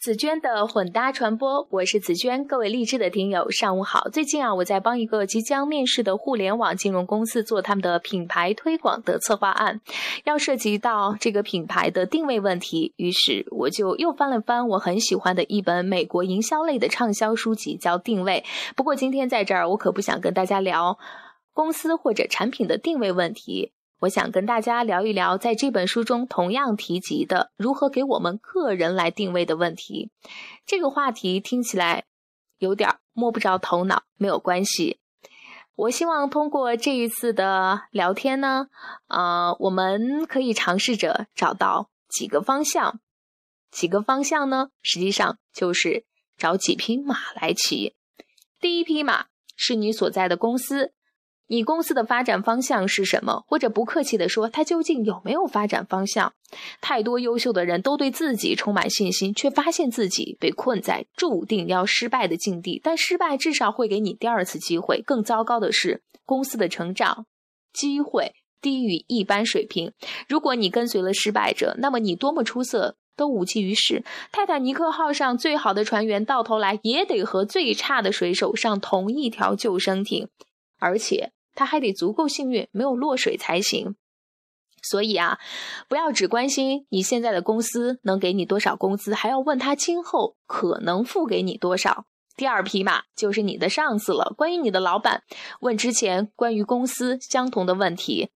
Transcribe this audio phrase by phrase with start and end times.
[0.00, 4.08] 紫娟的混搭传播，我是紫娟，各位励志的听友，上午好。
[4.12, 9.80] 最近啊，我在帮一个即将面试的互联网金融公司做他们的品牌推广的策划案，
[10.24, 18.44] 要涉及到这个品牌的定位问题，于是我就又翻了翻我很喜欢的一本美国营销类的畅销书籍，叫《定位》。
[18.76, 20.98] 不过今天在这儿，我可不想跟大家聊
[21.54, 23.72] 公司或者产品的定位问题。
[24.00, 30.10] 我想跟大家聊一聊，在这本书中同样提及的如何给我们个人来定位的问题。
[30.66, 32.04] 这个话题听起来
[32.58, 34.98] 有点摸不着头脑，没有关系。
[35.76, 38.66] 我希望通过这一次的聊天呢，
[39.08, 43.00] 呃，我们可以尝试着找到几个方向。
[43.70, 46.04] 几个方向呢，实际上就是
[46.36, 47.96] 找几匹马来骑。
[48.60, 49.26] 第一匹马
[49.56, 50.92] 是你所在的公司。
[51.46, 53.44] 你公司的发展方向是什么？
[53.46, 56.32] 或者不客气地说，它究竟有没有发展方向？
[56.80, 62.80] 太多优秀的人都对自己充满信心，却发现自己被困在注定要失败的境地。
[62.82, 65.02] 但失败至少会给你第二次机会。
[65.04, 67.26] 更糟糕的是，公司的成长
[67.72, 68.32] 机会
[68.62, 69.92] 低于一般水平。
[70.26, 74.02] 如果你跟随了失败者，那么你多么出色都无济于事。
[74.32, 80.28] 泰坦尼克号上最好的船员，到头来也得和最差的水手上同一条救生艇。
[80.78, 83.96] 而且他还得足够幸运，没有落水才行。
[84.82, 85.38] 所以啊，
[85.88, 92.04] 不要只关心你现在的公司能给你多少工资，还要问他今后可能付给你多少。
[92.36, 94.34] 第二匹马就是你的上司了。
[94.36, 95.22] 关于你的老板，
[95.60, 98.30] 问之前关于公司相同的问题：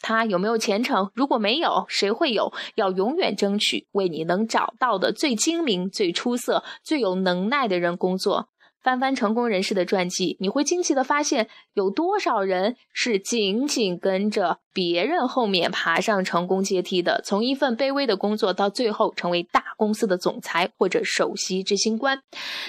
[0.00, 1.12] 他有没有前程？
[1.14, 2.52] 如果没有，谁会有？
[2.74, 8.48] 要永远争取为你能找到的最精明、最出色、最有能耐的人工作。
[8.82, 22.20] 翻翻成功人士的传记，你会惊奇的发现，有多少人是紧紧跟着别人后面爬上成功阶梯的，从一份卑微的工作到最后成为大公司的总裁或者首席执行官。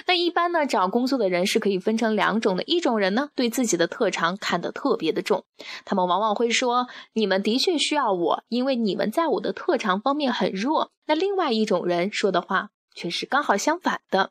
[0.06, 5.44] 那一般呢，找工作的人是可以分成两种的，一种人呢，对自己的特长看得特别的重，
[5.84, 12.68] 他们往往会说：“你们的确需要我，因为你们在我的特长方面很弱。”那另外一种人说的话。
[12.94, 14.30] 却是刚好相反的，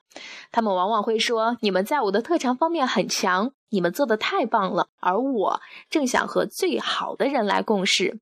[0.51, 8.19] 他们往往会说：“你们在我的特长方面很强，你们做的太棒了，而我正想和最好的人来共事。”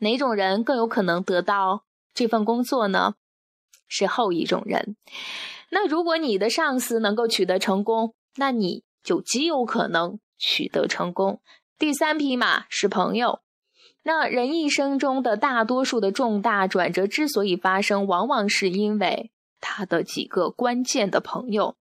[0.00, 3.14] 哪种人更有可能得到这份工作呢？
[3.86, 4.96] 是后一种人。
[5.70, 11.40] 那如果你的上司能够取得成功，那你就极有可能取得成功。
[11.78, 13.40] 第三匹马是朋友。
[14.02, 19.30] 那人一生中的大多数的重大转折之所以发生，往往是因为。
[19.66, 21.74] 他的几个关键的朋友，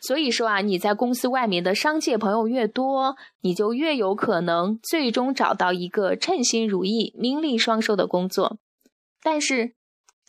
[0.00, 8.58] 所以说啊，你在公司外面的商界朋友越多，你就越有可能最终找到一个称心如意、名利双收的工作。
[9.20, 9.74] 但是，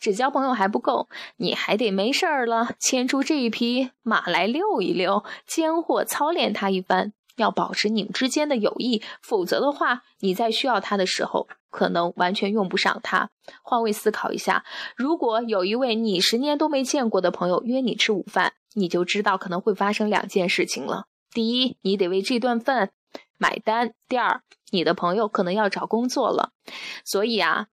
[0.00, 7.12] 只交朋友还不够，你还得没事儿了牵出这一匹马来遛一遛，奸货操练他一番。
[7.36, 11.46] 要保持你们之间的友谊，否则的话，你在需要他的时候，
[11.76, 13.28] 可能完全用不上它。
[13.62, 14.64] 换位思考一下，
[14.96, 22.92] 如果有一位你十年都没见过的朋友约你吃午饭，你就知道可能会发生两件事情了：第一，你得为这顿饭
[23.36, 26.52] 买单；第二，你的朋友可能要找工作了。
[27.04, 27.66] 所以啊，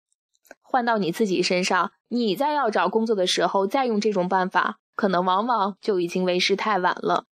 [0.63, 4.79] 换到你自己身上，你在要找工作的时候，再用这种办法。
[4.93, 7.23] 可能往往就已经为时太晚了。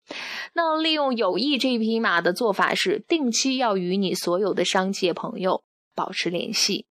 [0.55, 5.63] 那利用友谊这匹马的做法是，定期要与你所有的商界朋友
[5.99, 6.87] 保持联系。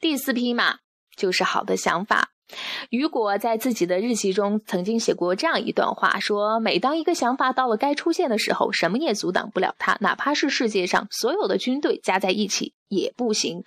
[0.00, 0.80] 第四匹马
[1.16, 2.32] 就是好的想法。
[2.88, 13.62] 雨果在自己的日记中曾经写过这样一段话：说每当一个想法到了该出现的时候，什么也阻挡不了它，哪怕是世界上所有的军队加在一起也不行。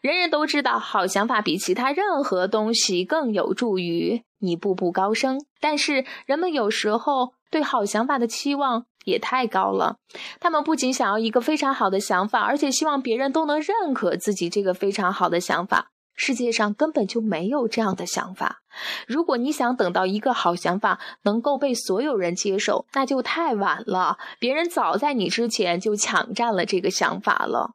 [0.00, 5.44] 人人都知道，好想法比其他任何东西更有助于你步步高升。
[5.60, 9.96] 但是人们有时候对好想法的期望也太高了，
[10.40, 15.90] 他们不仅想要一个非常好的想法，而且希望别人都能认可自己这个非常好的想法。
[16.14, 18.60] 世界上根本就没有这样的想法。
[19.06, 24.18] 如果你想等到一个好想法能够被所有人接受，那就太晚了。
[24.38, 27.72] 别人早在你之前就抢占了这个想法了。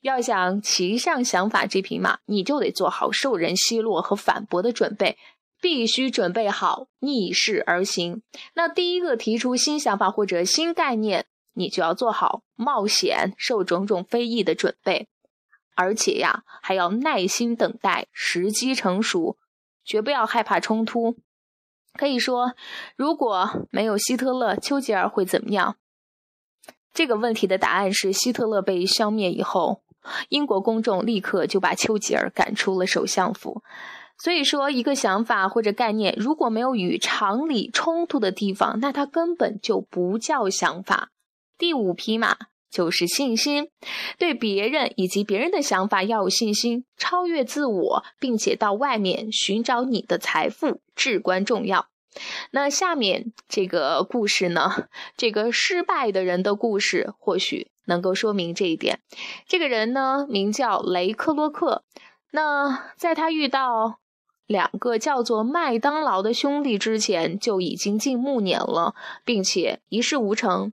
[0.00, 5.18] 要想骑上想法这匹马，你就得做好受人奚落和反驳的准备，
[5.66, 8.22] 必须准备好逆势而行。
[8.54, 15.08] 那第一个提出新想法或者新概念，你就要做好冒险、受种种非议的准备。
[15.74, 19.38] 而且呀，还要耐心等待时机成熟，
[19.84, 21.16] 绝不要害怕冲突。
[21.94, 22.54] 可以说，
[22.94, 25.78] 如果没有希特勒，丘吉尔会怎么样？
[26.94, 29.82] 这个问题的答案是：希特勒被消灭以后，
[30.28, 33.64] 英国公众立刻就把丘吉尔赶出了首相府。
[34.18, 41.10] 所以说，一个想法或者概念如果没有与常理冲突的地方，那它根本就不叫想法。
[41.58, 42.36] 第五匹马
[42.70, 43.68] 就是信心，
[44.18, 51.86] 对别人以及别人的想法要有信心，超越自我，并且到外面寻找你的财富至关重要。
[52.50, 59.00] 那下面这个故事呢，这个失败的人的故事或许能够说明这一点。
[59.46, 61.84] 这个人呢，名叫雷克洛克。
[62.32, 63.98] 那在他遇到
[64.46, 68.94] 两个叫做麦当劳的兄弟之前，就已经近暮年了，
[69.24, 70.72] 并且一事无成。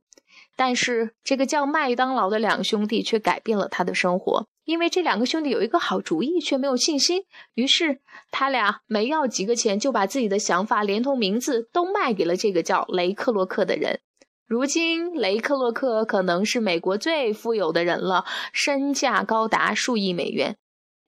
[0.56, 7.24] 但是这个叫麦当劳的两兄弟却改变了他的生活，因为这两个兄弟有一个好主意，却没有信心。
[7.56, 8.00] 于是
[8.30, 14.00] 他俩没要几个钱，就把自己的想法连同名字都卖给了这个叫雷克洛克的人。
[14.46, 20.58] 如今雷克洛克可能是美国最富有的人了，身价高达数亿美元。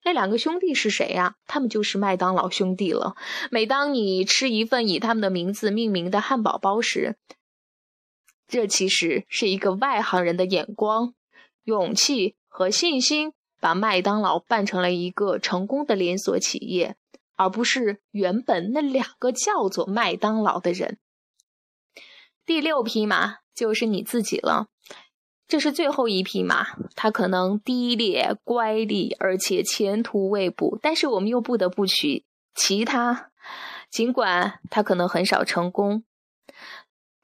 [0.05, 1.35] 那两个兄弟是谁呀？
[1.47, 3.15] 他们就是麦当劳兄弟了。
[3.49, 7.17] 每当你吃一份以他们的名字命名的汉堡包时，
[8.47, 11.15] 这其实是一个外行人的眼光、
[11.63, 16.95] 勇气和信心，把麦当劳办成了一个成功的连锁企业，
[17.35, 20.99] 而不是原本那两个叫做麦当劳的人。
[22.45, 24.67] 第六匹马就是你自己了，
[25.47, 26.65] 这是最后一匹马，
[26.95, 32.25] 它可能低劣、乖戾，而且前途未卜，但是我们又不得不取
[32.55, 33.29] 其他，
[33.91, 36.03] 尽管它可能很少成功。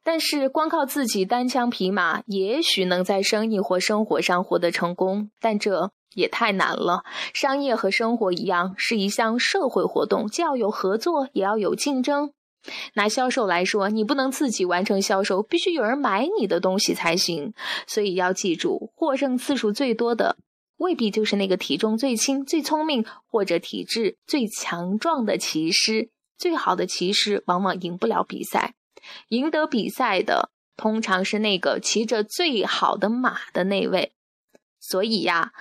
[0.04, 7.04] 但是光靠自己单枪匹马，也许能在生意或生活上获得成功，但这也太难了。
[7.34, 12.34] 商业和生活一样，是一项社会活动，既要有合作，也要有竞争。
[12.94, 17.54] 拿销售来说，你不能自己完成销售，必须有人买你的东西才行。
[17.88, 20.38] 所以要记住，获胜次数最多的，
[20.78, 26.10] 未必就是那个体重最轻、最聪明或者体质最强壮的骑师。
[26.38, 28.74] 最好的骑师往往赢不了比赛。
[29.30, 34.14] 赢得比赛的通常是那个骑着最好的马的那位，
[34.80, 35.54] 所以呀，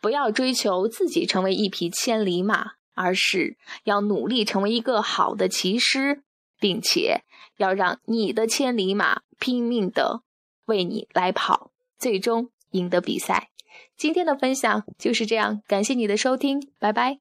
[0.00, 6.22] 不要追求自己成为一匹千里马，而是要努力成为一个好的骑师，
[6.60, 7.24] 并且
[7.56, 10.22] 要让你的千里马拼命的
[10.66, 13.48] 为你来跑，最终赢得比赛。
[13.96, 17.18] 今天的分享就是这样，感谢你的收听，拜拜。